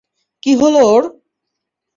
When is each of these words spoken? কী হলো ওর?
কী 0.43 0.51
হলো 0.61 0.79
ওর? 0.87 1.03